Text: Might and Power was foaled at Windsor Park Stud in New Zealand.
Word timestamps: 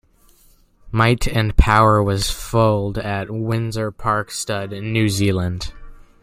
Might 0.91 1.27
and 1.27 1.55
Power 1.55 2.01
was 2.01 2.31
foaled 2.31 2.97
at 2.97 3.29
Windsor 3.29 3.91
Park 3.91 4.31
Stud 4.31 4.73
in 4.73 4.91
New 4.91 5.09
Zealand. 5.09 5.73